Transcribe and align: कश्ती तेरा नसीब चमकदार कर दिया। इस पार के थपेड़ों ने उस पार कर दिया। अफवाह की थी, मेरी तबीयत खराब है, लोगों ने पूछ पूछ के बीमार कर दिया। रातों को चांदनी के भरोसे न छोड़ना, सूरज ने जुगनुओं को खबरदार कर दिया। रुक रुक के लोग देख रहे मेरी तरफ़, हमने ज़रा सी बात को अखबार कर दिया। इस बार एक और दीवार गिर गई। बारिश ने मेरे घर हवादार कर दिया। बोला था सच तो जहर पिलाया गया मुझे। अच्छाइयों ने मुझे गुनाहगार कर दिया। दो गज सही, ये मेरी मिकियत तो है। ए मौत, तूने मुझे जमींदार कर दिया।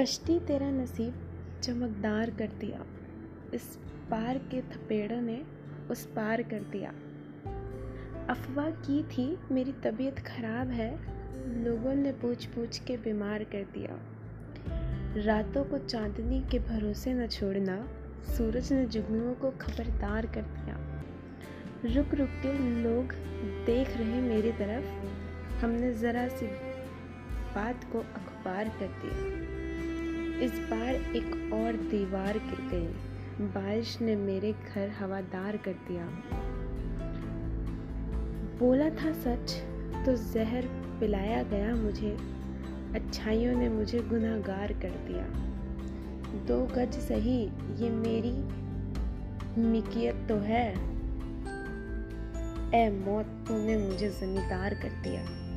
कश्ती 0.00 0.40
तेरा 0.40 0.70
नसीब 0.70 1.14
चमकदार 1.62 2.30
कर 2.30 2.46
दिया। 2.46 2.86
इस 3.54 3.78
पार 4.10 4.38
के 4.38 4.60
थपेड़ों 4.60 5.20
ने 5.20 5.42
उस 5.90 6.06
पार 6.06 6.42
कर 6.42 6.60
दिया। 6.60 6.90
अफवाह 8.28 8.70
की 8.70 9.02
थी, 9.02 9.38
मेरी 9.50 9.72
तबीयत 9.72 10.18
खराब 10.18 10.68
है, 10.68 10.98
लोगों 11.64 11.94
ने 11.94 12.12
पूछ 12.12 12.46
पूछ 12.46 12.78
के 12.78 12.96
बीमार 12.96 13.44
कर 13.44 13.62
दिया। 13.62 13.98
रातों 15.22 15.64
को 15.64 15.78
चांदनी 15.78 16.40
के 16.40 16.58
भरोसे 16.58 17.14
न 17.14 17.26
छोड़ना, 17.26 17.88
सूरज 18.24 18.72
ने 18.72 18.86
जुगनुओं 18.86 19.34
को 19.34 19.50
खबरदार 19.50 20.26
कर 20.26 20.42
दिया। 20.42 21.04
रुक 21.94 22.14
रुक 22.14 22.28
के 22.28 22.82
लोग 22.82 23.12
देख 23.66 23.96
रहे 23.96 24.20
मेरी 24.20 24.52
तरफ़, 24.52 24.86
हमने 25.64 25.92
ज़रा 25.92 26.28
सी 26.28 26.46
बात 27.54 27.92
को 27.92 27.98
अखबार 27.98 28.68
कर 28.68 28.86
दिया। 28.86 29.61
इस 30.40 30.52
बार 30.70 30.94
एक 30.94 31.50
और 31.52 31.72
दीवार 31.72 32.38
गिर 32.38 32.68
गई। 32.70 33.12
बारिश 33.46 34.00
ने 34.00 34.16
मेरे 34.16 34.52
घर 34.52 34.88
हवादार 34.88 35.56
कर 35.56 35.72
दिया। 35.72 36.06
बोला 38.58 38.90
था 38.90 39.12
सच 39.12 39.52
तो 40.06 40.32
जहर 40.32 40.66
पिलाया 41.00 41.42
गया 41.42 41.74
मुझे। 41.74 42.16
अच्छाइयों 42.94 43.56
ने 43.56 43.68
मुझे 43.68 43.98
गुनाहगार 43.98 44.72
कर 44.72 44.90
दिया। 44.90 45.52
दो 46.46 46.66
गज 46.66 46.92
सही, 46.92 47.44
ये 47.84 47.90
मेरी 47.90 48.62
मिकियत 49.60 50.14
तो 50.28 50.36
है। 50.36 50.92
ए 52.74 52.90
मौत, 52.90 53.26
तूने 53.48 53.78
मुझे 53.78 54.08
जमींदार 54.10 54.74
कर 54.74 54.88
दिया। 54.88 55.51